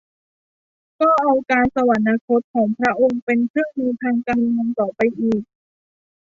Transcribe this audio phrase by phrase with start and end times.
[0.99, 5.41] ก็เอาการสวรรคตของพระองค์เป็นเครื่องมือทางการเมืองต่อไปอีก